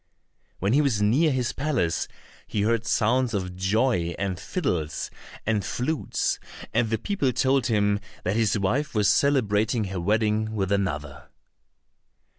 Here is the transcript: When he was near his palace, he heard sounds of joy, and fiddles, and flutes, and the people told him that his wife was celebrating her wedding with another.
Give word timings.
When 0.57 0.73
he 0.73 0.81
was 0.81 0.99
near 0.99 1.31
his 1.31 1.53
palace, 1.53 2.07
he 2.47 2.63
heard 2.63 2.87
sounds 2.87 3.35
of 3.35 3.55
joy, 3.55 4.15
and 4.17 4.39
fiddles, 4.39 5.11
and 5.45 5.63
flutes, 5.63 6.39
and 6.73 6.89
the 6.89 6.97
people 6.97 7.31
told 7.31 7.67
him 7.67 7.99
that 8.23 8.35
his 8.35 8.57
wife 8.57 8.95
was 8.95 9.07
celebrating 9.07 9.83
her 9.93 10.01
wedding 10.01 10.53
with 10.55 10.71
another. 10.71 11.29